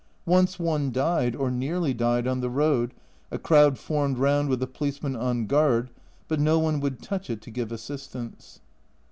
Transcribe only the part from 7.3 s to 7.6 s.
to